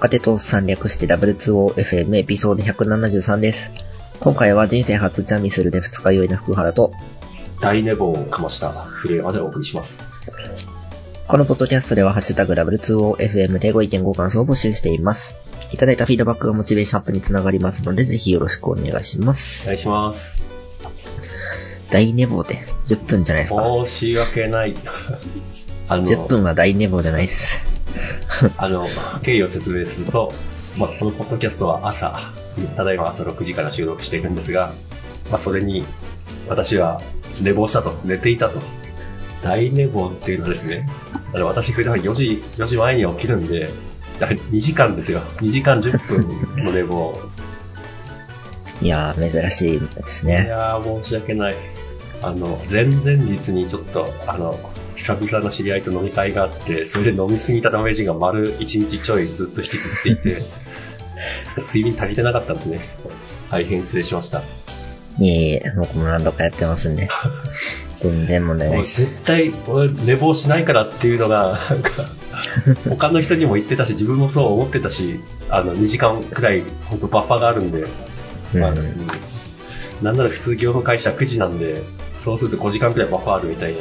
[0.00, 3.70] 若手投資さん略して W2OFM エピソード173です。
[4.18, 6.94] 今回は人生初チャミスルで二日酔いな福原と、
[7.60, 10.08] 大寝坊をかましたフレーマでお送りします。
[11.28, 15.36] このポッドキャストではハッシュタグ W2OFM でご意見ご感想を募集しています。
[15.70, 19.64] いただいたフィードバックがモチベーションアップにつながりますので、ぜひよろしくお願いします。
[19.64, 20.42] お願いします。
[21.90, 23.62] 大寝坊で10分じゃないですか。
[23.84, 24.74] 申し訳ない。
[25.88, 27.79] あの、10分は大寝坊じゃないです。
[28.56, 28.88] あの、
[29.22, 30.32] 経緯を説明すると、
[30.78, 32.18] まあ、このポッドキャストは朝、
[32.76, 34.72] ただいま朝6時から収録しているんですが、
[35.30, 35.84] まあ、それに、
[36.48, 37.00] 私は
[37.42, 38.60] 寝坊したと、寝ていたと。
[39.42, 40.88] 大寝坊っていうのはですね、
[41.34, 43.70] あの私、普段4時、4時前に起きるんで、
[44.18, 45.20] 2時間ですよ。
[45.40, 47.18] 2時間10分の寝坊。
[48.82, 50.46] いやー、珍しいですいね。
[50.48, 51.54] やー、申し訳ない。
[52.22, 54.58] あの、前々日にちょっと、あの、
[54.96, 60.42] 久々の知り合いと飲み会があって、それで飲みすぎたダメージが丸1日ちょいずっと引きずっていて、
[61.58, 62.80] 睡眠足りてなかったですね。
[63.50, 64.42] 大変失礼しました。
[65.18, 67.08] いえいえ、僕も何度かやってますんで。
[68.00, 68.84] 全然問題なもい。
[68.84, 71.90] 絶対、俺寝坊しないからっていうのが、なんか、
[72.88, 77.84] 他の人にも言ってたし、自分もそう思ってたし、あの、2時間くらい、本当バッファーがあるんで、
[78.54, 79.06] うんまあうん
[80.02, 81.82] なんなら普通業務開始は9時なんで、
[82.16, 83.78] そうすると5時間くらいバッファーあるみたいな。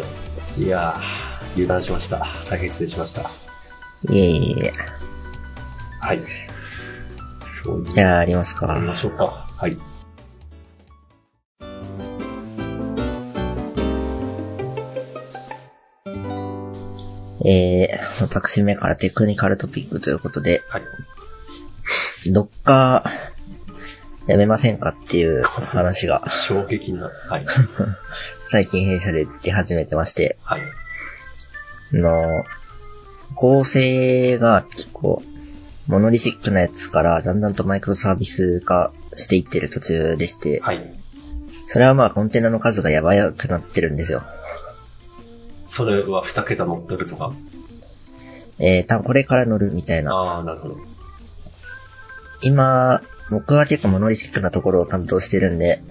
[0.57, 2.25] いやー、油断しました。
[2.49, 3.21] 大変失礼しました。
[4.13, 4.73] いえいえ。
[6.01, 6.21] はい。
[7.63, 7.85] そう。
[7.87, 8.67] じゃあ、ありますか。
[8.67, 9.47] やりましょうか。
[9.57, 9.77] はい。
[17.45, 20.83] えー、私目からテクニカルトピックということで、はい。
[22.31, 23.05] どっか、
[24.29, 27.09] やめませんかっていう話が、 衝撃な。
[27.29, 27.45] はい。
[28.47, 30.61] 最近弊社で出始めてまして、はい。
[30.61, 32.45] あの、
[33.33, 35.23] 構成が結構、
[35.87, 40.93] モノリシックなやつからだんだんとマイクロサービス化していってる途中でして、はい。
[41.65, 44.21] それはまあコンテナの数がやばくなってるんですよ。
[45.67, 47.33] それは2桁乗ってるとか？
[48.59, 50.13] えー、多分これから乗るみたいな。
[50.13, 50.77] ああ、なるほど。
[52.43, 55.81] 今、今、僕は結構モノリシックなところを担当してるんで、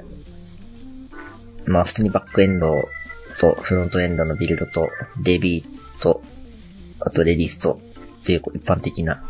[1.67, 2.75] まあ普通にバックエンド
[3.39, 4.89] とフロントエンドのビルドと
[5.23, 5.65] DB
[6.01, 6.23] と、
[7.01, 7.79] あとレディスト
[8.23, 9.23] っていう一般的な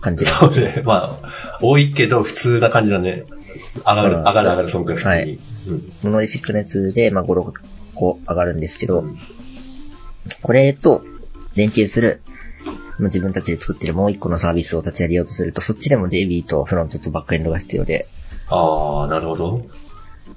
[0.00, 0.30] 感じで。
[0.30, 0.82] そうね。
[0.84, 3.24] まあ、多いけど普通な感じだね。
[3.86, 5.18] 上がる、うん上がる上がる、そんくらい。
[5.18, 5.38] はい
[6.04, 7.52] モノリシックのやつで、まあ5、6
[7.94, 9.18] 個上がるんですけど、うん。
[10.42, 11.04] これと
[11.54, 12.20] 連携する、
[13.02, 18.06] まあ自分たちで作ってるもう一個のサービスを立ち上げようとすると、そっちでも DB とフロントとバックエンドが必要で、
[18.48, 19.62] ああ、なるほど。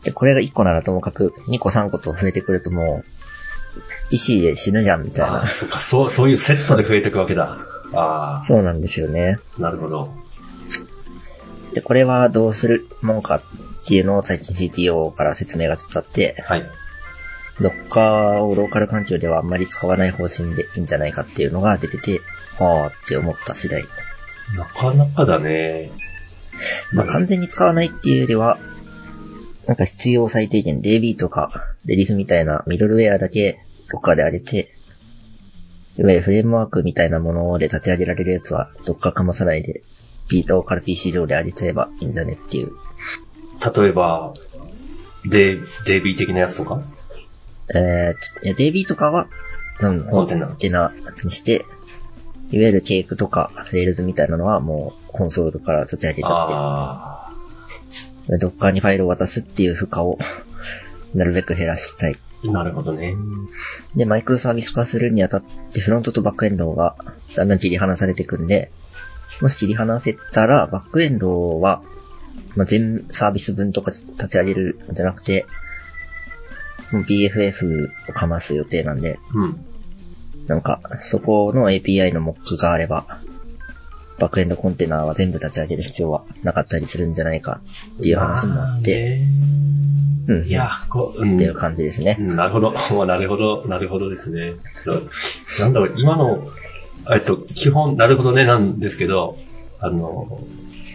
[0.03, 3.05] で、これが1個ならともかく、2個3個と増えてくるともう、
[4.09, 5.47] PC で死ぬじゃんみたいなああ、。
[5.47, 7.59] そうか、そう、そういうセットで増えていくわけだ。
[7.93, 9.37] あそうなんですよね。
[9.59, 10.13] あ、なるほど。
[11.73, 13.41] で、これはどうするもんかっ
[13.85, 16.69] ていうのを最近 CTO から説明がちょっとあって、はい。
[17.59, 22.21] Docker をローカル環境ではあんまり使わない方針でいいんじゃないかっていうのが出てて、
[22.59, 23.83] はーって思った次第。
[24.57, 25.91] なかなかだね。
[26.93, 28.57] まあ、完全に使わないっていうよりは、
[29.67, 33.59] なんか必要最低限 DB とか Redis みたいなミドルウェアだけ
[33.91, 34.71] Docker で上げて、
[35.97, 39.81] いわゆるフレームワークみたいなもので立ち上げられるやつは Docker かまさないで、
[40.47, 42.71] ローカル PC 上で上げちゃえばいいんだねっていう。
[43.75, 44.33] 例えば、
[45.25, 46.81] デ、DB 的なやつとか？
[47.73, 49.27] えー、いや DB とかは、
[49.81, 50.93] うん、コンテナコンテナ
[51.23, 51.65] にして、
[52.51, 57.31] いわゆるケークとか Rails みたいなのはもうコンソールから立ち上げちゃっあ
[58.27, 60.17] て、Docker にファイルを渡すっていう負荷を
[61.13, 62.17] なるべく減らしたい。
[62.47, 63.15] あ、なるほどね。
[63.95, 66.95] で、マイクロサービス化するにあたって、フロントとバックエンドが
[67.35, 68.71] だんだん切り離されていくんで、
[69.41, 71.81] もし切り離せたら、バックエンドは、
[72.55, 75.45] まあ、全サービス分とか立ち上げるんじゃなくて、
[76.91, 79.65] BFF をかます予定なんで、うん。
[80.47, 83.19] なんか、そこの API の mock があれば、
[84.19, 87.59] バックエンドコンテナは全部立ち上げる必要はなかったりするんじゃないか
[87.97, 89.19] っていう話もあって、
[90.27, 90.43] うん。
[90.43, 91.35] いや、こう、うん。
[91.35, 92.23] っていう感じですねう。
[92.23, 92.71] んなるほど。
[92.71, 94.53] ま あなるほど、なるほどですね。
[95.59, 96.47] なんだろう、今の、
[97.13, 99.37] えっと、基本、なるほどね、なんですけど、
[99.79, 100.39] あの、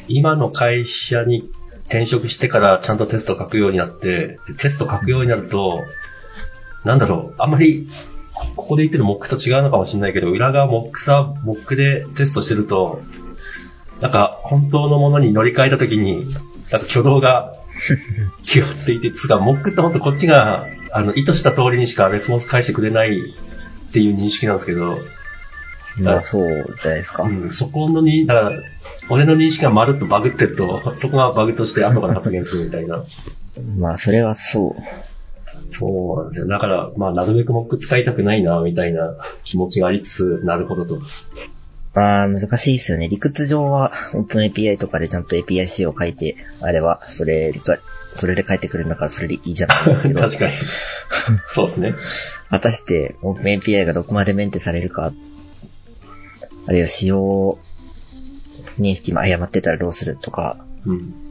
[0.08, 1.48] 今の会社に
[1.86, 5.82] 転職してからちゃんとテスト書くようになって、テスト書くようになると、
[6.84, 7.86] なんだろう、あんまり、
[8.56, 13.00] ここで言ってるモックと違うのかもしれないけど、裏側モックさ、モックでテストしてると、
[14.00, 16.24] なんか、本当のものに乗り換えたときに、
[16.70, 17.52] なんか挙動が
[18.40, 24.98] 違っていて、つか、モックって本当こっちが、あの、意図した通りにしかレスポンス返してくれないっていう認識なんですけど、
[25.98, 27.24] まあそうじゃないですか。
[27.24, 28.58] うん、そこのに、だから、
[29.08, 33.02] 俺の認識がまるっとバグってると、そこがバグとして後から発言するみたいな。
[33.78, 34.82] まあそれはそう。
[35.70, 36.46] そうなんだよ。
[36.46, 39.14] だから、まあ、なるべくモック使いたくないな、みたいな
[39.44, 41.00] 気持ちがありつつ、なるほどと。
[41.94, 43.08] まあ難しいですよね。
[43.08, 47.78] 理屈上は OpenAPI とかでちゃんと API-C を書いてあれば、それが、
[48.16, 50.52] それで返ってくるんだからそれでいいじゃないですけど、 確かに。
[51.48, 51.94] そうですね。
[52.48, 55.12] 果たして OpenAPI がどこまでメンテされるか、
[56.66, 57.58] あるいは使用
[58.78, 61.29] 認識も誤ってたらどうするとか、うん。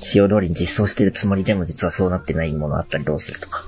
[0.00, 3.64] 使用通りに実装してるつもりでも実はそうなってないものあったりどうするとか。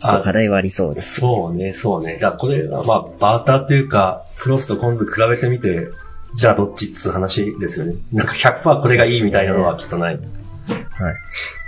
[0.00, 1.20] ちょっと課題はありそうです。
[1.20, 2.14] そうね、そうね。
[2.14, 5.90] だからこれは、まあ、バーターっていうか、プロスとコンズ比べてみて、
[6.36, 7.96] じゃあどっちっつう話ですよね。
[8.12, 10.14] なんか100%これがいいみたいなのはきっとない。
[10.14, 10.24] はい。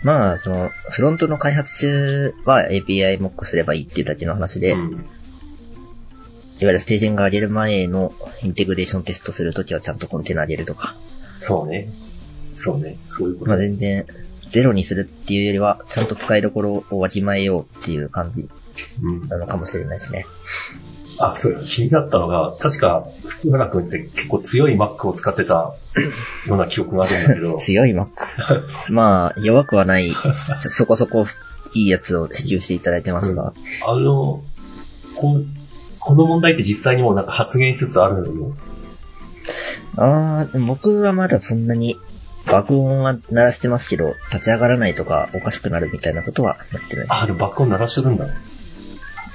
[0.03, 4.93] まあ、その、フロントの開発中は API モックすればいいっていうだけの話で、うん。
[4.93, 10.95] いわゆるステージング上げる前のインテグレーションテストするときはちゃんとコンテナ上げるとか。
[11.41, 11.89] そうね。
[12.57, 12.97] そうね。
[13.09, 13.51] そういうこと。
[13.51, 14.07] まあ全然、
[14.51, 18.49] ゼロにするっていうよりは、ちゃんと使いどころをわきまえようっていう感じ
[19.03, 19.29] うん。
[19.29, 20.27] なのかもしれないですね。
[21.19, 25.75] あ、そう、気になったのが、確か、福原くんって結構強い Mac を使ってた
[26.47, 28.09] ような記憶があるんだけど、 強い Mac？
[28.93, 30.13] まあ、弱くはない、
[30.61, 31.27] そこそこ
[31.75, 33.53] いいやつを支給していただいてますが、
[33.87, 34.43] あの、
[35.15, 35.41] こ
[36.01, 38.57] この問題って実際にもうなんか発言しつつあるの？
[39.97, 41.99] あー、でも僕はまだそんなに
[42.47, 47.07] 爆音は鳴らしてますけど、立ち上がらないとかおかしくなるみたいなことはなってない。
[47.09, 48.27] あ、でも爆音鳴らしてるんだ。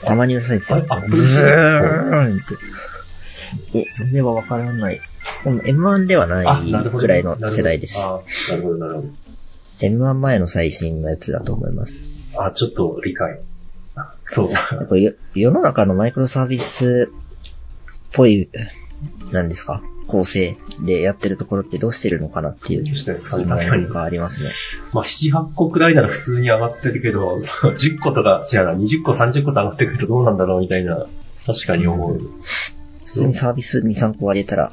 [0.04, 0.86] たまにうるさいですよ。
[0.90, 2.40] あブーンっ
[3.74, 3.80] て。
[3.80, 5.02] え、それはわからない。
[5.44, 6.90] でも M1 ではあ、ない。
[6.90, 8.00] くらいの世代です。
[8.02, 8.22] あ、
[8.52, 9.08] なるほど、なるほど。
[9.80, 11.94] M1 前の最新のやつだと思います。
[12.38, 13.40] あ、ちょっと理解。
[13.96, 14.52] あそう。
[14.52, 18.50] やっぱり世の中のマイクロサービスっぽい、
[19.32, 19.82] なんですか？
[20.08, 24.54] 構成でやってるところってどうしてるのかなっていうどうしてるんですか疑ね確かに問がありますね。
[24.94, 31.06] まあ、7、8個くらいなら普通に上がってるけど、 そう10個とか、違うな、20個、30個と上がってくるとどうなんだろうみたいな、
[31.46, 32.20] 確かに思う。
[33.06, 34.72] 普通にサービス2、3個割れたら、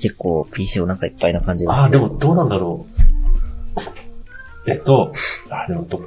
[0.00, 1.98] 結構 PC お腹いっぱいな感じがああ、する。
[2.00, 2.86] でもどうなんだろ
[4.66, 4.70] う。
[4.70, 5.12] えっと、
[5.50, 6.02] あ、でもど、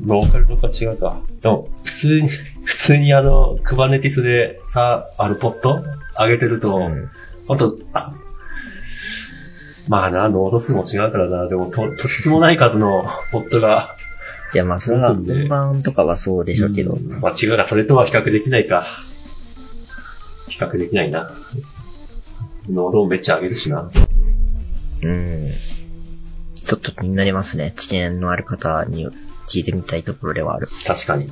[0.00, 1.20] ローカルとか違うか。
[1.42, 2.28] でも、普通に、
[2.64, 5.84] 普通にあの、クバネティスでさ、あるポット
[6.18, 7.10] 上げてると、うん
[7.48, 8.14] あと、あ
[9.88, 13.96] まあな、ノード数も違うからな、でもと、とってもない数のポットが、
[14.54, 18.86] いや、まあ、それは、本番とかはそうでしょうけど、うんまあ違うが、それとは比較できないか。
[20.48, 21.30] 比較できないな。
[22.70, 23.90] ノードもめっちゃ上げるしな。
[25.02, 25.50] うん。
[26.54, 27.74] ちょっと気になりますね。
[27.76, 29.08] 知見のある方に
[29.48, 30.68] 聞いてみたいところではある。
[30.86, 31.28] 確かに。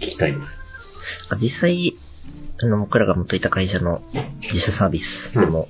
[0.00, 0.58] 聞きたいです。
[1.40, 1.96] 実際、
[2.62, 4.02] あの、僕らが元いた会社の
[4.42, 5.68] 自社サービスでも、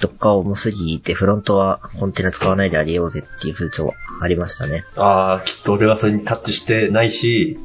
[0.00, 3.92] どっか重すぎてフロントはコンテナ使わないであげようぜっていう風潮
[4.22, 4.84] ありましたね。
[4.96, 7.58] ああ、きっと俺はそれにタッチしてないし、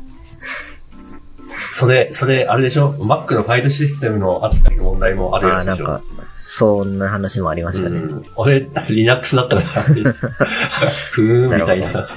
[1.71, 5.87] それ、それ、あれでしょ ?Mac のファイルシステムの扱いの問題もあるああー、やつでしょ？
[5.87, 6.03] なんか、
[6.39, 7.97] そんな話もありましたね。
[7.99, 8.59] うん、俺、
[8.89, 9.81] Linux だったから、
[11.11, 12.09] ふーん、みたいなるな。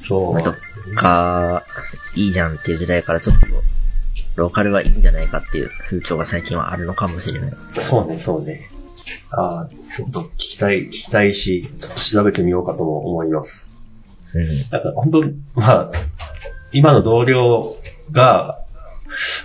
[0.00, 0.42] そう。
[0.42, 0.54] どっ
[0.94, 1.64] か、
[2.14, 3.46] いいじゃんっていう時代からちょっと、
[4.36, 7.52] ローカルはいいんじゃないかっていう風潮が最近はあるのかもしれない。
[7.78, 8.68] そうね、そうね。
[9.30, 13.68] ああ、ちょっと聞きたい、聞きたいし、ちょっと調べてみようかとも思います。
[14.34, 14.46] うん。
[14.70, 15.22] なんか本当、
[15.54, 15.90] まあ、
[16.72, 17.76] 今の同僚
[18.12, 18.60] が、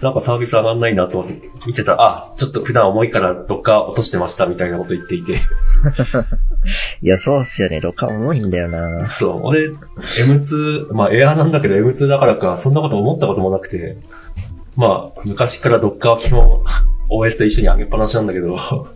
[0.02, 5.40] なんかサービス上がんないなと思って見てたら、あ、ちょっと普段重いからどっか落としてましたみたいなこと言っていて。
[7.01, 7.80] いや、そうっすよね。
[7.80, 9.08] ロカ重いんだよな。
[9.08, 13.98] そう、俺、M2、まあエアなんだけど M2 だからか、そんなこと思ったこともなくて、
[14.75, 16.63] まあ、昔からドッカーは基本
[17.10, 18.58] OS と一緒に上げっぱなしなんだけど、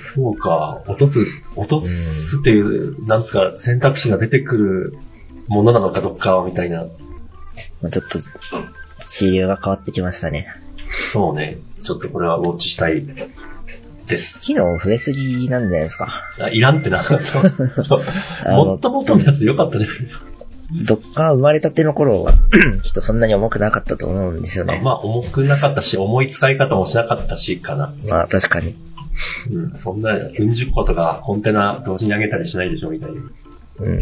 [0.00, 1.20] そうか、落とす、
[1.54, 4.98] 落とすっていう、なんつうか、選択肢が出てくる
[5.46, 6.84] ものなのか、ドッカーはみたいな。
[7.80, 8.18] まあちょっと、
[9.08, 10.48] 治療が変わってきましたね。
[10.88, 13.06] そうね、ちょっとこれはウォッチしたい
[14.10, 14.40] です。
[14.40, 16.08] 機能増えすぎなんじゃないですか？
[16.40, 17.42] あいらんってな、 そう。
[18.52, 19.98] もっともっとのやつ良かったじゃない
[20.84, 22.32] どっか生まれたての頃は、
[22.84, 24.80] きっとそんなに重くなかったと思うんですよね。
[24.84, 27.92] まあ、重くなかったし、重い使い方もしなかったし、かな。
[28.06, 28.76] まあ確かに。
[29.50, 33.20] うん、そんな、うん十個とかコンテナ同時に上げたりしないでしょ、みたいな。
[33.80, 34.00] うん。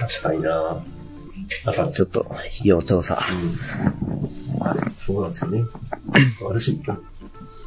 [0.00, 0.82] 確かにな
[1.66, 2.26] なんか、ちょっと、
[2.64, 3.18] 要調査。
[4.74, 4.92] うん。
[4.96, 5.62] そうなんですよね。
[6.42, 6.80] 私、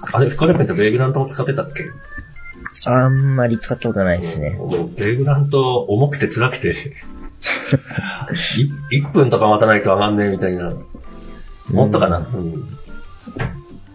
[0.02, 1.86] あれ、深田君ってベイグラントも使ってたっけ？
[2.86, 4.58] あんまり使ったことないですね。
[4.96, 6.94] ベイグラント重くて辛くて、
[8.92, 10.74] い1分とか待たないと上がんねえみたいな。
[11.72, 12.20] もっとかな。
[12.20, 12.68] うん。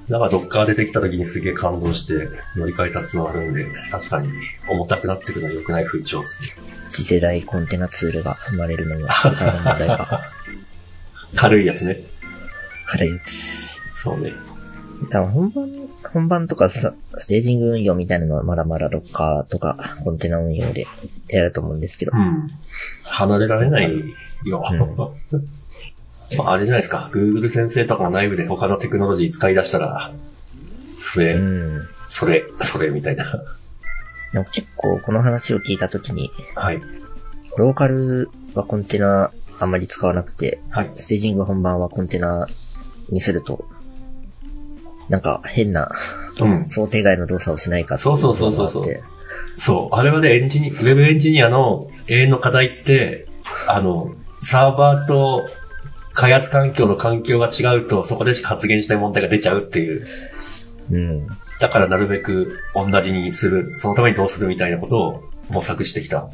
[0.08, 4.28] だからドッカー出てきた時にすげえ感動して乗り換えたっていうのがあるんで、確かに
[4.68, 6.48] 重たくなってくるのは良くない風潮ですね。
[6.90, 10.20] 次世代コンテナツールが生まれるのには、時間の問題が
[11.36, 12.02] 軽いやつね。
[12.88, 13.80] 軽いです。
[13.94, 14.32] そうね。
[15.10, 20.86] 多分本番、本番とかさ、ステージング運用みたいなのはまだまだロッカーとかコンテナ運用で
[21.28, 22.48] やると思うんですけどう、ん。
[23.04, 24.64] 離れられないよ。
[26.38, 27.10] まあ、あれじゃないですか。
[27.12, 30.12] Google 先生とかも内部で他のテクノロジー使い出したら、
[30.98, 31.88] それ、うん。
[32.08, 33.44] それ、それみたいな。
[34.32, 36.80] でも結構この話を聞いたときに、はい。
[37.58, 40.92] ローカルはコンテナあんまり使わなくて、はい。
[40.96, 42.46] ステージング本番はコンテナ
[43.10, 43.66] にすると、
[45.08, 45.90] なんか変な
[46.40, 46.68] うん。
[46.68, 49.02] 想定外の動作をしないかっていそうそうそうそうそう
[49.58, 49.94] そう。
[49.96, 53.26] あれはね、エンジニ、ウェブエンジニアの永遠の課題って、
[53.68, 55.46] あの、サーバーと
[56.14, 60.06] 開発環境の環境が違うと、そこでしか発言したい問題が出ちゃうっていう。
[60.90, 61.26] うん。
[61.60, 63.74] だからなるべく同じにする。
[63.78, 66.28] そのためにどうするみたいなことを模索してきた。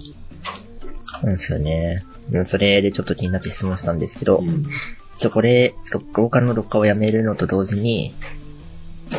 [1.22, 2.04] なんですよね。
[2.32, 4.64] うんそれでちょっと気になって質問したんですけど、うん。
[5.18, 5.74] ちょ、これ、
[6.14, 8.14] ローカルのロッカーをやめるのと同時に、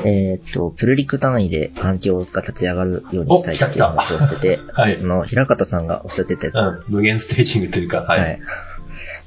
[0.06, 5.04] えーっと、プルリク単位で環境が立ち上がるようにしたいっていう話をしてて、 はいあ。
[5.04, 6.84] の、平方さんがおっしゃってて、うん。
[6.88, 8.20] 無限ステージングというか、はい。
[8.22, 8.40] はい。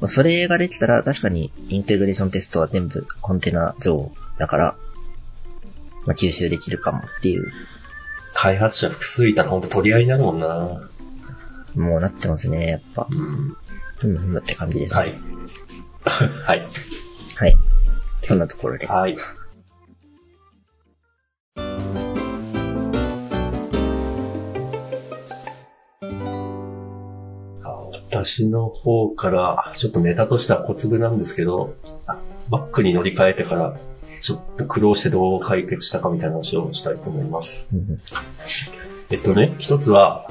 [0.01, 4.77] まあそれができたら、確かにインテグレーションテストは全部コンテナ上だから、
[6.07, 7.53] まあ、吸収できるかもっていう、
[8.35, 10.81] 開発者複数いたら本当取り合いになるもんな。
[11.77, 13.07] もうなってますね、やっぱ。
[13.11, 13.57] うん。
[13.99, 15.01] ふむふむって感じですね。
[15.01, 15.15] はい。
[16.43, 16.67] はい。
[17.37, 17.57] はい。
[18.25, 18.87] そんなところで。
[18.87, 19.17] はい。
[28.25, 31.75] 私の方から、ちょっとネタとしては小粒なんですけど、
[32.51, 33.77] バックに乗り換えてから、
[34.21, 37.69] ちょっと苦労してどう解決したかみたいな話をしたいと思います。
[39.11, 40.31] えっとね、一つは、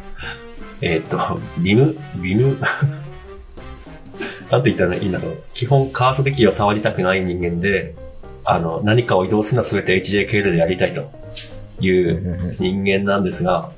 [0.82, 1.18] えっと、
[1.58, 2.58] ビム、ビム、
[4.50, 5.36] なんて言ったらいいんだろう。
[5.54, 7.94] 基本カーソルキーを触りたくない人間で、
[8.44, 11.10] あの、何かを移動するのは全て HJKL でやりたいと
[11.80, 13.70] いう人間なんですが、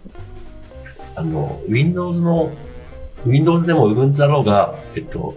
[1.15, 2.53] あの、Windows の、
[3.27, 5.35] Windows でも Ubuntu だろうが、えっと、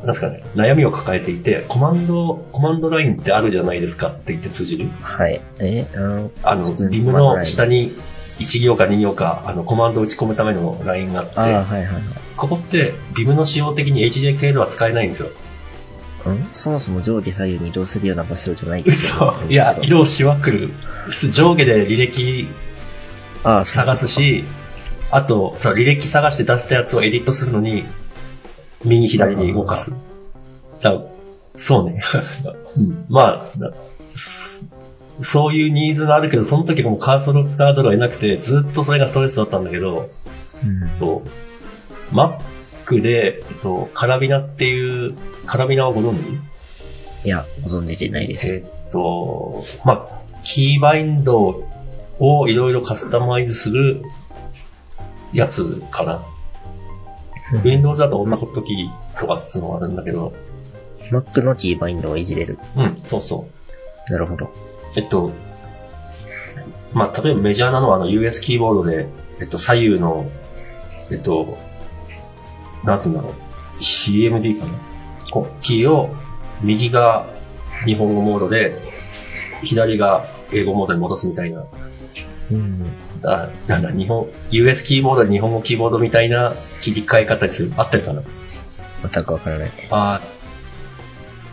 [0.00, 4.88] なんですかね、悩みを抱えていて、コマンド、コマンドラインってあるじゃないですかって言って通じる？
[5.02, 5.40] はい。
[5.60, 7.92] え、あの、あの普通、にビムの下に
[8.38, 11.86] 1行か2行か、あの、コマンドを打ち込むためのラインがあって、はいはいはい。
[12.36, 15.28] ここって、ビムの仕様的に HJKL は使えないんですよ。
[16.24, 16.48] うん？
[16.54, 19.34] そもそも上下左右に移動するような場所じゃない嘘。
[19.50, 20.70] いや、移動しまくる。
[21.30, 22.48] 上下で履歴
[23.64, 24.44] 探すし、
[25.10, 27.84] あと、そう履歴探して出したやつをエディットするのに、
[28.84, 29.94] 右左に動かす。
[30.82, 31.02] だ
[31.54, 32.00] そうね。
[32.76, 33.72] うん まあ、な
[35.22, 40.08] そういうニーズがあるけど、その時もカーソルを使わざるを得なくて、ずっとそれがストレスだったんだけど、
[40.62, 41.22] うんと、
[42.12, 45.14] Mac で、えっと、カラビナっていう、
[45.44, 46.14] カラビナをご存
[47.22, 47.26] 知？
[47.26, 48.54] いや、ご存知でないです。
[48.54, 51.66] えっと、まあ、キーバインド
[52.18, 54.02] をいろいろカスタマイズする
[55.32, 56.22] やつかな。
[57.64, 60.32] Windows だと女ホットキーとかっていうのがあるんだけど、
[61.10, 62.58] Mac のキーバインドをいじれる。
[62.76, 63.48] うん、そうそ
[64.08, 64.12] う。
[64.12, 64.52] なるほど。
[64.96, 65.32] えっと、
[66.92, 69.08] まあ、例えばメジャーなのはあの US キーボードで、
[69.40, 70.30] えっと、左右の、
[71.10, 71.58] えっと、
[72.84, 74.72] なんつうんだろう、CMD かな。
[75.30, 76.14] こう、キーを
[76.62, 77.26] 右が
[77.84, 78.76] 日本語モードで、
[79.62, 81.64] 左が英語モードに戻すみたいな。
[82.50, 82.92] うん。
[83.24, 87.72] あ、なんだ、日本、US キーボードで日本語キーボードみたいな切り替え方にする。
[87.76, 88.22] 合ってるかな？
[89.12, 89.70] 全くわからない。
[89.90, 90.20] あ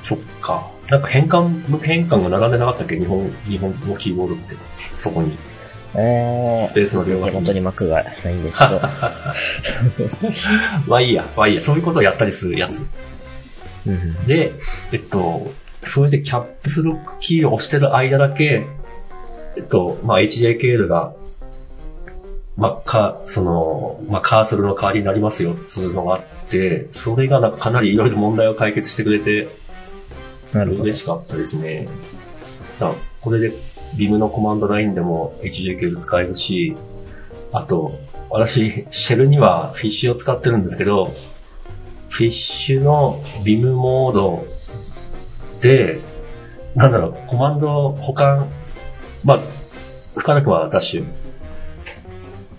[0.03, 0.69] そっか。
[0.89, 2.97] なんか変換、無変換が並んでなかったっけ？
[2.97, 4.55] 日本、日本のキーボードって。
[4.95, 5.37] そこに。
[5.95, 8.81] えー、スペースの両脇に本当に Mac がないんですけど。
[10.87, 11.61] まあいいや、まあいいや。
[11.61, 12.85] そういうことをやったりするやつ。
[13.85, 14.53] うんうんで、
[14.91, 15.51] えっと、
[15.85, 18.65] それでキャップスロックキーを押してる間だけ、
[19.55, 21.13] えっと、まあ HJKL が、
[22.57, 29.49] まあ、か、その、まあ、カーソルの代わりになりますよ、つうのがあって、それがなんかかなりいろいろ問題を解決してくれて、
[30.53, 30.83] なるほど。
[30.83, 31.87] 嬉しかったですね。
[32.79, 33.53] だこれで、
[33.95, 36.75] ビムのコマンドラインでも HJKL 使えるし、
[37.53, 37.91] あと、
[38.29, 41.05] 私、シェルにはフィッシュを使ってるんですけど、
[42.09, 44.45] フィッシュのビムモード
[45.61, 46.01] で、
[46.75, 48.49] なんだろう、コマンド保管、
[49.23, 49.39] まあ、
[50.15, 51.26] 深田君は雑種。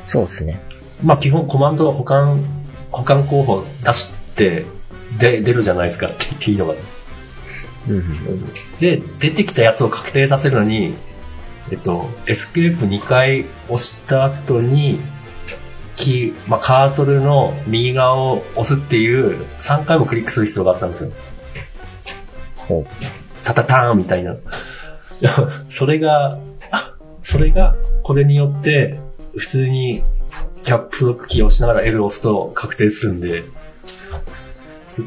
[0.08, 0.60] そうですね。
[1.04, 2.42] まあ基本コマンド保管、
[2.90, 4.64] 保管候補出して、
[5.18, 6.78] で、出るじゃないですかって言 っていいのかな。
[7.88, 8.52] うんうん。
[8.80, 10.94] で、出てきたやつを確定させるのに、
[11.70, 15.00] えっと、エスケープ2回押した後に、
[15.94, 21.10] キー、まあ、カーソルの右側を押すっていう3回もクリックする必要があったんですよ。
[22.56, 23.44] ほう。
[23.44, 24.36] タタターンみたいな。
[25.68, 26.38] それが、
[26.70, 29.00] あそれが、これによって、
[29.37, 30.02] 普通に
[30.64, 33.44] キャップロックキーを押しながら L を押すと確定するんで、
[34.88, 35.04] つ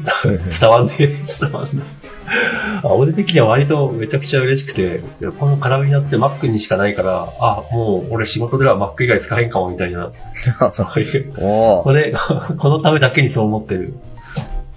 [0.60, 2.12] 伝わんねえ、伝わんねえ。
[2.82, 5.00] あ俺的には割とめちゃくちゃ嬉しくて、
[5.38, 10.12] このカラビナって Mac にしかないから、あ、もう俺仕事では Mac 以外使えんかもみたいな、
[10.72, 12.14] そういう、 これ、
[12.58, 13.94] このためだけにそう思ってる。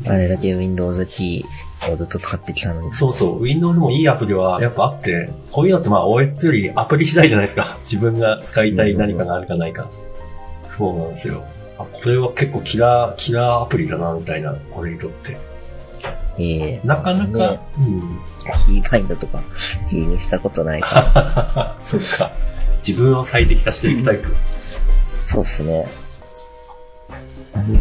[0.06, 2.94] あれだけ Windows キーをずっと使ってきたのに。
[2.94, 7.78] そうそう、Windows もいいアプリはやっぱあって、こういうのってまあ OS よりアプリ次第じゃないですか。
[7.84, 9.90] 自分が使いたい何かがあるかないか。
[10.78, 11.44] そうなんですよ。
[11.78, 15.38] あ、これは結構キラー、キラーアプリだな、みたいな、俺にとって。
[16.38, 18.20] ええなかなか、ねうん。
[18.66, 19.42] キーバインドとか
[19.90, 21.78] 気にしたことないから。
[21.84, 22.32] そっか。
[22.86, 24.30] 自分を最適化していきたいと。
[25.24, 25.88] そうっすね。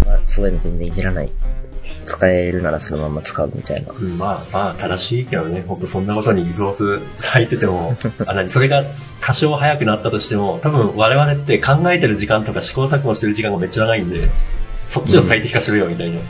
[0.07, 1.31] まあ、そういうの全然いじらない。
[2.05, 3.93] 使えるならそのまま使うみたいな。
[3.93, 7.97] うん、まあまあ、正しいけどね、ほんとそんなことにリソース割いてても、
[8.27, 8.85] あ、何、それが
[9.21, 14.29] 多少早くなったとしても、多分我々って考えてる時間とか試行錯誤してる時間がめっちゃ長いんで、
[14.87, 16.21] そっちを最適化しろよ、みたいな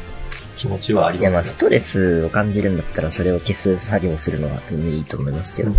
[0.57, 5.73] 気持ちはありいや、まあ、ますストレスを感じるんだったら、それを消す作業をするのは全然いいと思いますけど。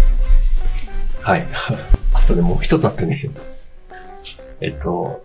[1.21, 1.47] はい。
[2.13, 3.29] あとね、もう一つあってね。
[4.61, 5.23] えっと、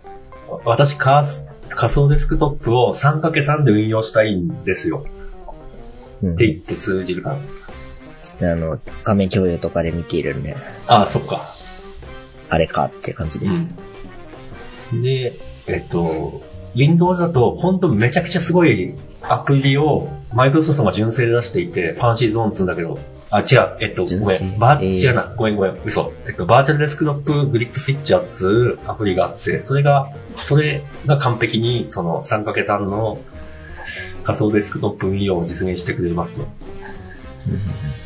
[0.64, 1.26] 私仮、
[1.70, 5.04] 仮想デスクトップを 3×3 で運用したいんですよ。
[6.22, 7.38] うんって言って通じるか
[8.40, 8.52] な。
[8.52, 11.54] あの、画面共有とかで見ているんで、ああ、そっか。
[12.48, 13.68] あれかって感じです。
[14.92, 15.02] うん。
[15.02, 16.42] で、えっと、
[16.74, 22.98] Windows だと、本当めちゃくちゃすごいアプリを、マイクロソフトが純正で出していて、ファンシーゾーンっつうんだけど、
[23.30, 26.12] あ、違う、えっと、ごめん、バー、えー違うな、ごめんごめん、嘘。
[26.26, 33.18] えっと、バーチャルデスクトップグリッドスイッチャーっつうアプリがあって、それが、それが完璧に、その 3×3 の
[34.24, 36.46] 仮想デスクトップ運用を実現してくれますと。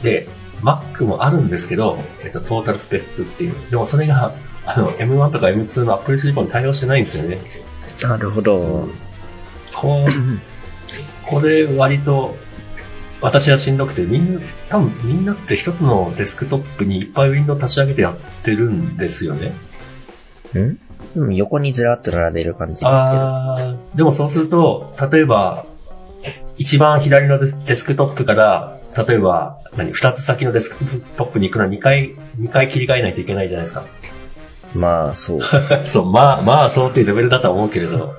[0.03, 0.29] で、
[0.62, 3.55] Mac もあるんですけど、えっと、トータルスペース2っていう。
[3.70, 4.35] でもそれが、
[4.66, 7.38] あの、M1 とか M2 の Apple Silicon に対応してないんですよね。
[8.02, 8.88] なるほど。
[9.74, 12.37] こう、これ割と、
[13.20, 19.54] 私はしんどくて、みんな、多分みんなって一つのデスクトップにいっぱいウィンドウ立ち上げてやってるんですよね。
[20.59, 20.78] ん
[21.14, 22.90] でも横にずらっと並べる感じですけど。
[22.92, 25.66] あーでもそうすると、例えば、
[26.57, 30.85] 一番左のデスデスクトップから、例えば、何、二つ先のデスク
[31.16, 33.85] トップに行くのは2回、二回切り替えないといけないじゃないですか。
[34.74, 35.40] まあ、そう。
[35.87, 38.14] そう、まあ、まあ、そうっていうレベルだとは思うけれど、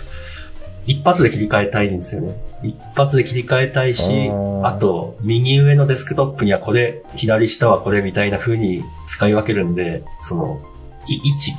[0.86, 2.36] 一発で切り替えたいんですよね。
[2.62, 4.30] 一発で切り替えたいし
[4.62, 10.60] あ、と、右上のデスクトップにはこれ、左下はこれみたいな風に使い分けるんで、その、
[11.08, 11.52] い位置、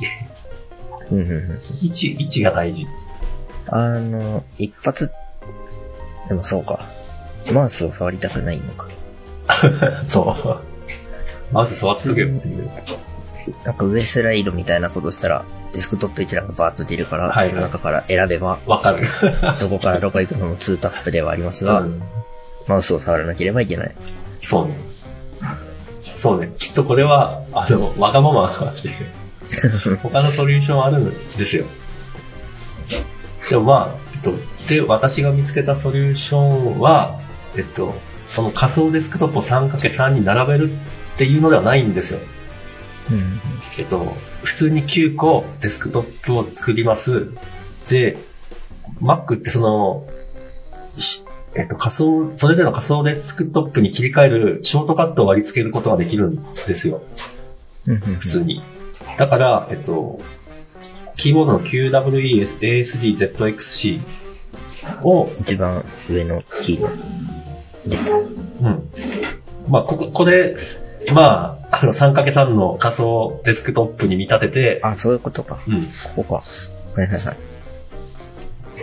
[1.82, 2.86] 位置、位置が大事。
[3.68, 5.10] あの、一発、
[6.28, 6.86] でもそうか。
[7.52, 8.88] マウスを触りたくないのか。
[10.04, 10.36] そ
[11.50, 11.54] う。
[11.54, 12.68] まず触っとけよっていう。
[13.64, 19.08] なんか上スライドみたいなことしたら、デスクトップ一覧がバーッと出るから、はいその中から選べば、わかる。
[19.60, 22.02] どこからどこ行くのも2タップではありますが、うん
[22.66, 23.94] マウスを触らなければいけない。
[24.42, 24.76] そうね。
[26.16, 26.52] そうね。
[26.58, 28.50] きっとこれは、あの、わがまま
[28.82, 28.90] で、
[30.02, 31.64] 他のソリューションあるんですよ。
[33.48, 34.34] でもまあ、えっと、
[34.66, 37.20] で、私が見つけたソリューションは、
[37.56, 42.20] えっと、その仮想デスクトップを 3×3 に並べるっていうのではないんですよ。
[43.10, 43.40] うん。
[43.78, 47.30] えっと、普通に9個デスクトップを作ります。
[47.88, 48.18] で、
[49.00, 50.06] Mac ってその、
[51.54, 56.52] えっと、仮想、それぞれの仮想デスクトップに切り替えるショートカットを割り付けることができるん。
[56.52, 57.02] ですよ。
[57.84, 58.62] 普通に。
[59.18, 60.20] だから、えっと、
[61.16, 64.00] キーボードの QWESASDZXC
[65.02, 66.90] を、一番上のキーの。
[67.86, 67.96] で、
[68.62, 68.90] うん。
[69.68, 70.56] まあ、ここ、これ、
[71.12, 75.58] まあ、あの 3×3 の仮想デスクトップに見立てて、あ、そういうことか。
[75.66, 75.86] うん。
[76.14, 76.34] ここか。
[77.00, 77.36] はいはいはい。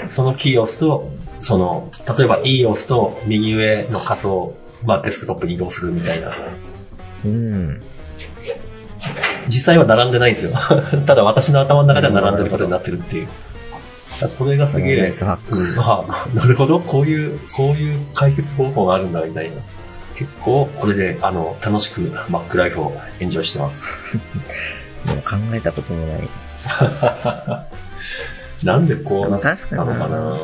[0.10, 4.56] そのキーを押すと、その、例えば E を押すと右上の仮想、
[4.86, 6.36] まあデスクトップに移動するみたいな。
[7.26, 7.82] うん。
[9.48, 10.54] 実際は並んでないんですよ。
[11.06, 13.28] ただ私の頭の中では並んでることになってるっていう。
[13.28, 19.58] だからそれがすげえ、うん、あなるほど、こういう、こういう解決方法があるんだみたいな。
[20.16, 23.88] 結構、これで、あの、楽しく Mac ライフをエンジョイしてます。
[25.06, 26.30] で も考えたこともない。
[28.64, 30.38] なんでこうなったのかな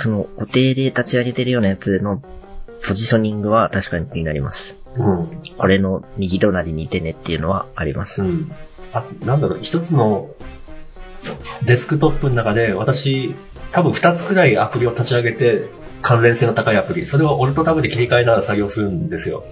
[0.00, 2.22] その、固定で立ち上げてるようなやつの
[2.86, 4.76] ポジショニングは確かに気になります。
[4.96, 5.28] うん。
[5.56, 8.22] これの右隣にいてねっていうのはあります。
[8.22, 8.52] うん。
[8.92, 10.30] あ、なんだろう、一つの
[11.62, 13.34] デスクトップの中で私、
[13.72, 15.66] 多分二つくらいアプリを立ち上げて、
[16.02, 19.44] 関連性の高いアプリ、それをオルトタブで切り替えながら作業するんですよ。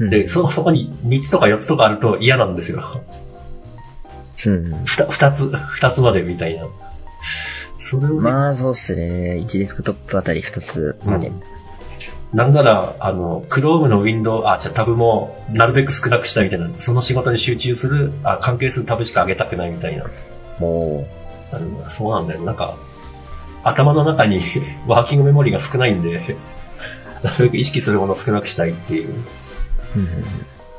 [0.00, 3.02] うんで、そ、そこに3つとか4つとかあると嫌なんですよ。
[4.46, 4.84] うん。
[4.84, 6.68] ふた二つ、二つまでみたいな。
[7.80, 9.42] それをね、まあ、そうっすね。
[9.44, 11.28] 1デスクトップあたり2つまで。
[11.28, 11.42] うん
[12.32, 20.04] なんなら、あの、Chrome のウィンドウ、あ、じゃあタブもなるべく少なくしたいみたいな、その仕事に集中する、あ、関係するタブしか上げたくないみたいな。
[20.60, 21.06] も
[21.52, 22.40] あのそうなんだよ。
[22.42, 22.76] なんか、
[23.68, 24.40] 頭の中に
[24.86, 26.36] ワーキングメモリが少ないんで、
[27.22, 29.08] なるべく意識するものを少なくしたいっていう。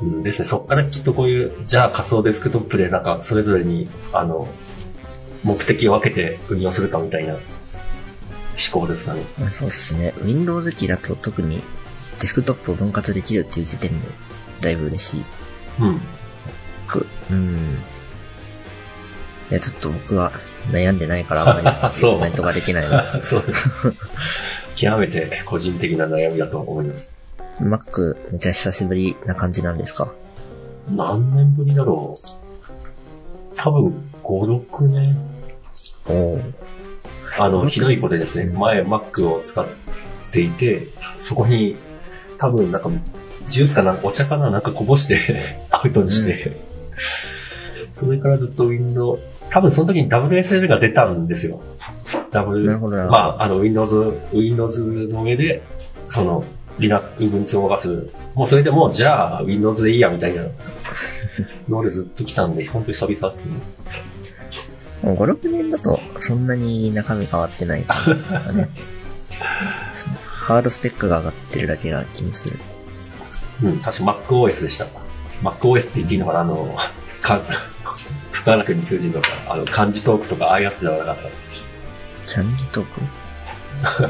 [0.02, 0.48] う、うんですね。
[0.48, 4.48] そっからきっとこういう、じゃあ仮想デスクトップでなんかそれぞれに、あの、
[5.44, 7.42] 目的を分けて運用するかみたいな思
[8.72, 9.24] 考ですかね。
[9.38, 10.14] まあそうっすね。
[10.24, 11.62] Windows 機だと特に
[12.20, 14.08] デスクトップを分割できるっていう時点で
[14.62, 15.24] だいぶ嬉しい。
[15.80, 16.02] うん。
[16.88, 17.78] くうん。
[19.52, 20.32] いや、ちょっと僕は
[20.72, 23.04] 悩んでないからあんまり コメントができないな。
[23.24, 23.44] そう。
[24.76, 27.14] 極めて個人的な悩みだと思います。
[27.60, 30.12] Mac めちゃ久しぶりな感じなんですか？
[30.90, 33.56] 何年ぶりだろう。
[33.58, 35.18] 多分5、6年。
[36.08, 36.42] おお。
[37.38, 39.66] あの、ひどい子でですね、前 Mac を使っ
[40.32, 41.76] ていて、そこに
[42.38, 42.90] 多分なんか、
[43.50, 46.52] ジュースかなお茶かななんかこぼして、 アウトにして、
[47.94, 49.20] それからずっと Windows、
[49.52, 51.62] 多分その時に WSL が出たんですよ。
[52.32, 55.64] W、まあ、あの Windows、Windows の上で、
[56.08, 56.44] その、
[56.78, 58.10] Linux、を動かす。
[58.36, 60.44] もうそれでもう、じゃあ Windows でいいや、みたいな
[61.68, 63.56] のでずっと来たんで、本当に久々っすね。
[65.04, 67.96] もう5、6年だとそんなに中身変わってない か
[68.32, 68.70] らね。
[70.26, 72.58] ハードスペックが上がってるだけな気もする。
[73.64, 74.88] うん、確か MacOS でした。
[75.44, 76.42] MacOS って言っていいのかな？
[76.42, 76.76] あの、
[77.22, 77.42] か、
[78.32, 81.18] 不可楽に通じるのか、あの、漢字トークとかああいうやつじゃなかっ
[82.28, 83.02] キャンディトーク？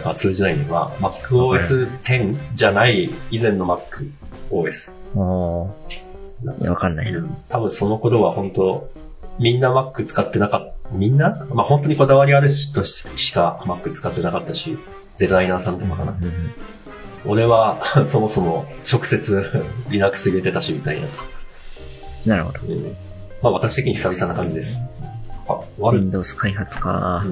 [0.03, 0.09] た。
[0.11, 0.65] あ通じないね。
[0.69, 4.91] まあ、MacOS10 じゃない以前の MacOS。
[5.15, 6.53] ああ。
[6.61, 7.23] いや、わかんないな。
[7.49, 8.89] 多分その頃は本当
[9.39, 10.89] みんな Mac 使ってなかった。
[10.91, 11.45] みんな？
[11.53, 14.77] まあ本当にこだわりある人しか Mac 使ってなかったし、
[15.17, 16.11] デザイナーさんとかかな。
[16.19, 16.53] うんうん
[17.25, 21.07] 俺は そもそも直接 Linux 入れてたしみたいな。
[22.25, 22.59] なるほど。
[22.65, 22.95] うん
[23.41, 24.83] まあ私的に久々な感じです。
[25.47, 26.01] あ、悪い。
[26.01, 27.31] Windows 開発かうん。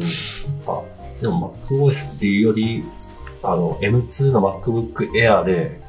[0.68, 0.82] あ、
[1.22, 2.84] でも MacOS っていうより、
[3.44, 5.80] あの、M2 の MacBook Air で、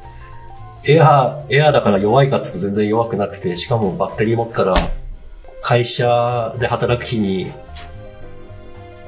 [0.85, 4.75] Air、Air だから弱いかっつうと全然弱くなくて、しかもバッテリー持つから、
[5.63, 7.53] 会社で働く日に、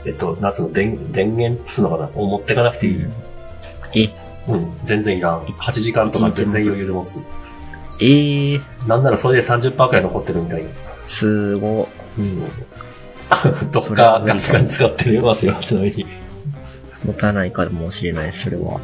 [0.07, 3.07] えっと、なんつうの、電、電源っつうのかなを持ってかなくていい。
[3.94, 4.14] え、
[4.49, 5.40] うん、全然いらん。
[5.40, 7.23] 8時間とか全然余裕で持つ。
[8.03, 10.70] ええなんならそれで30%くらい残ってるみたいな。
[11.11, 11.88] すご。
[12.16, 12.40] うん。
[13.73, 16.07] どっかガスガン使ってますよ、ちなみに。
[17.05, 18.81] 持たないかもしれない、それは。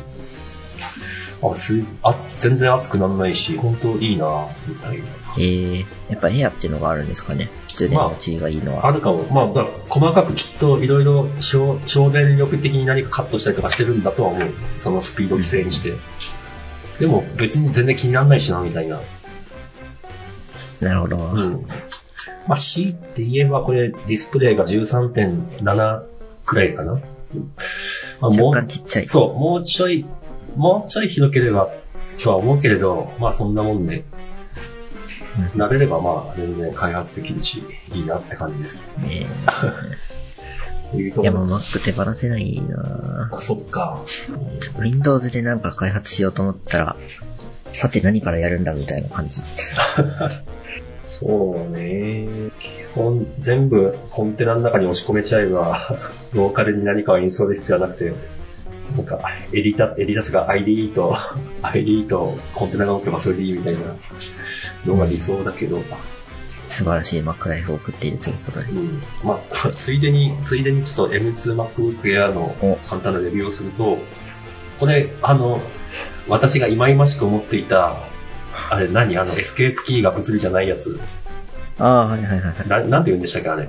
[1.43, 5.05] あ、すあ、全然熱くならないし、本当いいなみたいな。
[5.39, 7.49] ええやっぱエアっていうのがあるんですかね。
[7.77, 8.87] 充電の地位がいいのは。
[8.87, 9.23] あるかも。
[9.25, 14.49] まあ、だから細かくきっといろいろ省省電力的に何かカットしたりとかしてるんだとは思う。
[14.79, 15.93] そのスピード規制にして。
[16.99, 19.01] でも別に全然気にならないしな、みたいな。
[20.81, 21.17] なるほど。
[21.19, 21.67] うん。
[22.47, 26.03] まあ、強いて言えばこれディスプレイが13.7
[26.45, 27.01] くらいかな。
[28.21, 29.09] まあ、もうちっちゃい。
[29.09, 30.07] そう、もうちょい、
[30.57, 31.71] もうちょい広ければ
[32.23, 34.05] とは思うけれど、まあそんなもんで、うん
[35.55, 37.63] 慣れればまあ全然開発できるし、
[37.93, 38.95] いいなって感じです。
[38.99, 39.27] ね
[40.95, 44.03] え いや、もう Mac 手放せないなあ、そっか。
[44.79, 46.97] Windows でなんか開発しようと思ったら、
[47.73, 49.43] さて何からやるんだみたいな感じ。
[51.19, 52.51] そうね。
[52.61, 55.79] 基本全部コンテナの中に押し込めちゃえば、
[56.35, 58.13] ローカルに何かをインストール必要はなくて、
[58.97, 59.21] なんか、
[59.53, 61.17] エディタ、エディタスが IDE と、
[61.63, 63.81] IDE とコンテナが動けばそれでいいみたいな
[64.85, 65.83] のが理想だけど、
[66.69, 68.75] 素晴らしい Mac ライフを送っているということでう。
[68.75, 69.03] ん。
[69.25, 73.99] まあ、ついでに、ついでにちょっと M2 MacBook Air の簡単なレビューをすると、
[74.79, 75.63] これ、あの、
[76.29, 78.03] 私が忌々しく思っていた、
[78.71, 79.17] あれ何？
[79.19, 80.99] あの、エスケープキーが物理じゃないやつ。
[81.79, 82.69] ああ、はいはいはいはい。
[82.69, 83.49] ななんて言うんでしたっけ？
[83.51, 83.69] あれ。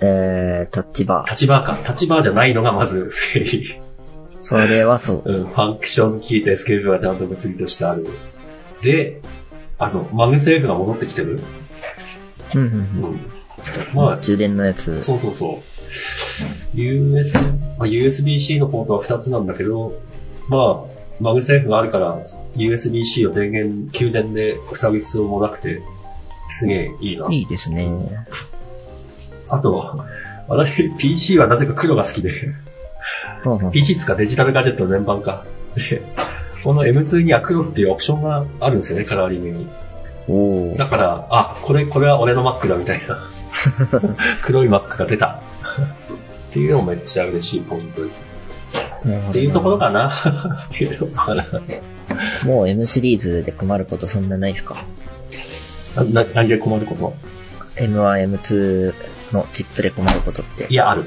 [0.00, 1.78] えー、 Touch Bar。Touch Bar か。
[1.84, 3.80] Touch Bar じゃないのがまず正義。
[4.40, 5.32] それはそう。
[5.32, 8.06] うん、ファンクションキーとエスケープがちゃんと物理としてある。
[8.82, 9.22] で、
[9.78, 11.40] あの、 MagSafe が戻ってきてる。
[12.54, 13.14] うんうんううん。
[13.14, 13.20] ん。
[13.94, 15.00] まあ、充電のやつ。
[15.00, 15.62] そうそうそ
[16.74, 16.78] う。
[16.78, 17.40] US、ま
[17.80, 20.00] あ、USB-C のポートは2つなんだけど、
[20.48, 22.18] まあ、 MagSafe があるから、
[22.56, 25.80] USB-C を電源、給電で塞ぐ必要もなくて、
[26.50, 27.28] すげえいいな。
[27.30, 27.88] いいですね。
[29.48, 30.04] あと、
[30.48, 32.32] 私、PC はなぜか黒が好きで、
[33.72, 35.44] PC つかデジタルガジェット全般か。
[35.76, 36.02] で、
[36.62, 39.68] この M2 には黒っていうオプションがあるんですよね、カラーリングに。
[40.28, 43.24] おーだから、あ、これ、これは俺の Mac だみたいな。
[44.42, 45.40] 黒い Mac が出た。
[46.50, 48.24] っていうのもめっちゃ嬉しいポイントです。
[49.30, 50.08] っていうところかな。
[50.10, 50.12] っ
[50.70, 51.44] ていうところかな。
[52.44, 54.84] もう M シリーズで困ることそんなないですか？
[56.12, 57.14] な、何で困ること
[57.76, 58.94] ?M1、M2
[59.32, 61.04] のチップで困ることっていや、ある。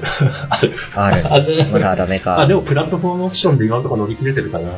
[0.50, 0.74] ある。
[0.94, 1.32] ある。
[1.32, 2.40] あるまだダメか。
[2.40, 4.70] あ、でもプラットフォームオプションで今のところ乗り切れてるかな。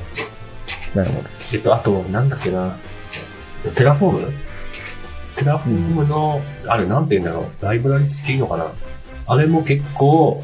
[0.94, 1.29] なるほど。
[1.53, 2.76] えっと、あと、なんだっけな。
[3.77, 7.64] Terraform？Terraform の、あれ、なんて言うんだろう。
[7.64, 8.72] ライブラリっていいのかな
[9.26, 10.42] あれも結構、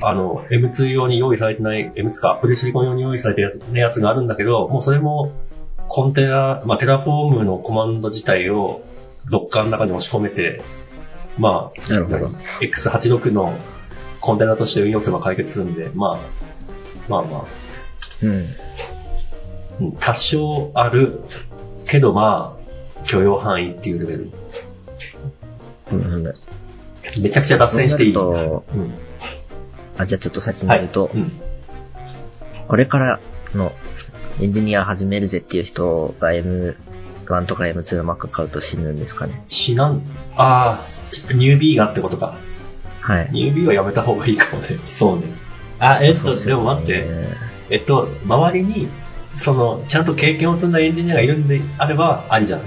[0.00, 5.32] あの、M2 用に用意されてない、M2 か、 Apple シリコン用に用意されてるやつやつがあるんだけど、もうそれも、
[5.88, 8.82] コンテナ、まあ、 Terraform のコマンド自体を、
[9.30, 10.62] ドッカーの中に押し込めて、
[11.38, 12.26] まあ、なるほど。
[12.60, 13.56] X86 の
[14.20, 16.18] コンテナとして運用すれば解決するんで、まあ、
[17.08, 17.44] まあまあ、
[18.22, 18.30] うん。
[18.30, 18.32] う
[19.84, 21.20] ん多少ある
[21.86, 24.30] けどまあ、許容範囲っていうレベル。
[25.92, 26.34] うんうん。
[27.22, 28.14] めちゃくちゃ脱線していい。
[28.14, 28.94] うん。
[29.98, 30.80] あ、じゃあちょっと先にはい。
[30.80, 31.32] 言うと、うん。
[32.68, 33.20] これから
[33.54, 33.72] の
[34.40, 36.74] エンジニア始めるぜっていう人が M1
[37.46, 39.42] とか M2 の Mac 買うと死ぬんですかね？
[39.48, 40.02] 死なん、
[40.36, 40.86] あ
[41.30, 42.36] あ、ニュービーがってことか。
[43.00, 43.28] はい。
[43.32, 44.78] ニュービーはやめた方がいいかもね。
[44.86, 45.26] そうね。
[45.78, 47.06] あ、えっと、そうすよねでも待って。
[47.70, 48.88] えっと、周りに、
[49.36, 52.66] その、ちゃんと経験を積んだエンジニアがいるんであれば、ありじゃない？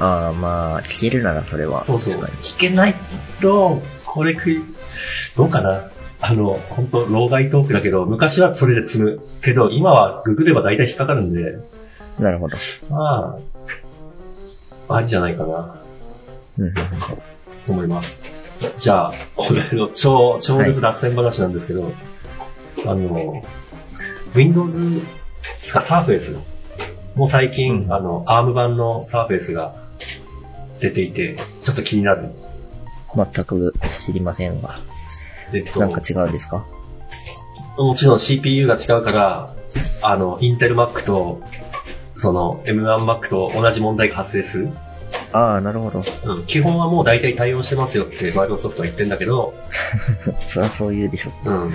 [0.00, 1.84] ああ、まあ、聞けるならそれは。
[1.84, 2.20] そうそう。
[2.40, 2.94] 聞けない
[3.42, 4.62] と、これくい、
[5.36, 5.90] どうかな？
[6.20, 9.20] あの、本当老害トークだけど、昔はそれで積む。
[9.42, 11.58] けど、今はググれば大体引っかかるんで、
[12.18, 12.56] なるほど。
[12.90, 13.38] ま
[14.88, 15.80] あ、ありじゃないかな、
[16.58, 16.74] うん
[17.66, 18.24] と思います。
[18.76, 21.92] じゃあ、俺の超、超絶脱線話なんですけど、
[22.84, 23.42] あの、
[24.34, 24.78] Windows
[25.58, 26.40] つか Surface
[27.14, 29.74] もう最近、うんあの、ARM 版の Surface が
[30.80, 32.30] 出ていて、ちょっと気になる。
[33.14, 33.74] 全く
[34.06, 34.74] 知りませんが。
[35.54, 36.64] えっと、なんか違うんですか？
[37.76, 39.54] もちろん CPU が違うから、
[40.02, 41.40] あの、インテル Mac と、
[42.12, 44.70] その M1 Mac と同じ問題が発生する。
[45.32, 46.02] ああ、なるほど。
[46.24, 49.54] うん、基本はもう大体対応してますよってマイクロソフトは言ってんだけど、
[50.46, 51.32] そりゃそう言うでしょ。
[51.44, 51.72] うん。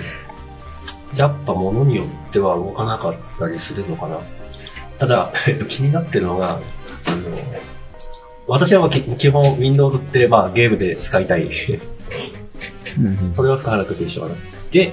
[1.16, 4.18] やっぱ物によっては動かなかったりするのかな。
[4.98, 6.60] ただ、 えっと、気になってるのが、あの、
[8.46, 11.48] 私は基本 Windows ってまあゲームで使いたい。
[13.34, 14.34] それは不可なくて一緒かな。
[14.70, 14.92] で、え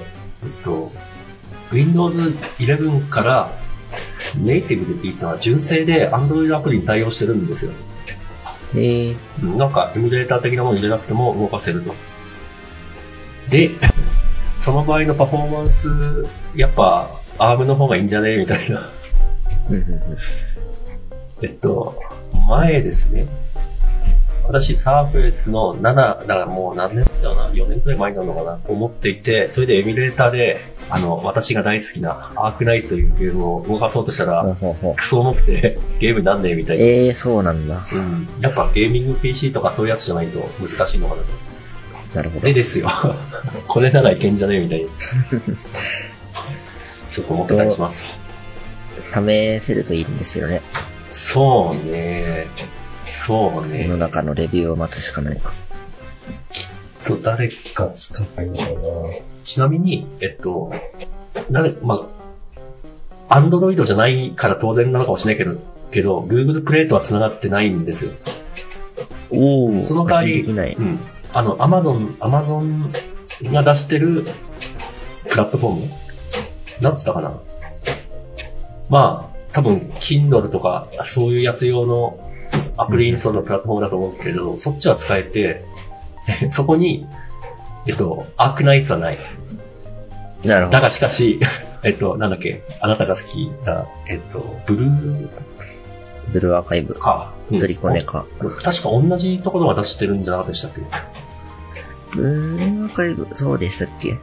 [0.64, 0.92] と、
[1.72, 2.18] Windows
[2.58, 3.58] 11から
[4.38, 7.72] ネイティブでっていうのは純正で Android アプリに対応してるんですよ。
[8.74, 11.94] えー、うんなんかエミュレーター的なもの入れなくても動かせると。
[13.50, 13.70] で、
[14.56, 15.88] その場合のパフォーマンス、
[16.54, 18.38] やっぱ ARM の方がいいんじゃね？
[18.38, 18.90] みたいな。
[21.42, 22.00] えっと、
[22.48, 23.26] 前ですね。
[24.44, 34.56] 私、サーフェスの7、だからもう何年だよな、4年くらい前になるのかな、思っていて、それでエミュレーターで、あの、私が大好きなアークナイツというゲームを動かそうとしたら、
[34.96, 36.76] クソ重くて、ゲームになんねえみたう。
[36.76, 36.84] いな。
[36.84, 37.86] えー、そうなんだ。
[37.92, 38.28] うん。
[38.40, 41.28] やっぱゲーミング PC とかそういうやつじゃないと難しいのかなと。
[42.14, 42.52] なるほどで。
[42.52, 42.90] ですよ。
[43.68, 44.90] これならいけんじゃねえみたいな。
[47.10, 48.18] ちょっと思ってたりします。
[49.14, 50.60] 試せるといいんですよね。
[51.12, 52.48] そうね。
[53.10, 53.88] そう世ね。
[53.88, 55.52] の中のレビューを待つしかないか。
[57.04, 58.68] と誰か使ったのかな
[59.44, 60.72] ちなみに、えっと、
[61.50, 62.08] なぜ、ま
[63.28, 65.60] あ、アンドロイドじゃないから当然なのかもしれないけど、
[65.90, 68.12] けど、Google プレートは繋がってないんですよ。
[69.30, 70.42] おおその代わり。
[70.42, 70.98] うん。
[71.32, 72.92] あの、Amazon、Amazon
[73.52, 74.24] が出してる
[75.28, 75.90] プラットフォーム？
[76.80, 77.40] なんつったかな？
[78.88, 82.18] まあ、多分、Kindle とか、そういうやつ用の
[82.76, 85.64] アプリインストールのプラットフォームだと思うけれど、そっちは使えて、
[86.50, 87.06] そこに、
[87.86, 89.18] えっと、アークナイツはない。
[90.44, 90.76] なるほど。
[90.78, 91.40] だがしかし、
[91.84, 95.28] えっと、なんだっけ、あなたが好きな、えっと、ブルー？
[96.32, 96.94] ブルーアーカイブ。
[96.94, 97.32] か。
[97.50, 98.24] うんドリコネか。
[98.62, 100.80] 確か同じところが出してるんじゃなかったでしたっけ？
[102.16, 104.16] ブルーアーカイブ、そうでしたっけ？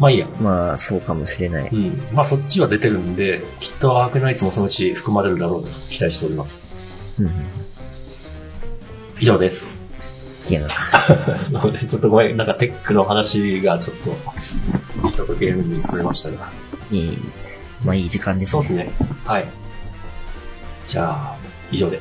[0.00, 0.26] まあいいや。
[0.40, 1.68] まあ、そうかもしれない。
[1.70, 2.02] うん。
[2.12, 6.66] まあそっちは出てるんで、きっとアークナイツもそのうち含まれるだろうと期待しております。
[7.18, 7.32] うんうん。
[9.20, 9.78] 以上です。
[10.48, 10.74] ゲームか。
[11.52, 14.04] なので、ちょっとごめん、なんかテックの話がちょっと、
[15.10, 16.50] ちょっとゲームに触れましたが。
[16.90, 17.48] いえいえ
[17.84, 18.90] まあいい時間ですそうですね。
[19.24, 19.48] はい。
[20.86, 21.36] じゃあ、
[21.70, 22.00] 以上で。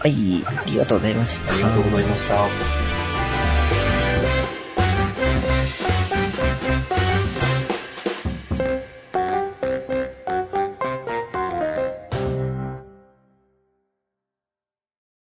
[0.00, 1.52] はい、ありがとうございました。
[1.52, 3.07] ありがとうございました。